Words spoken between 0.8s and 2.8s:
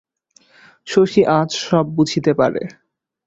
শশী আজ সব বুঝিতে পারে।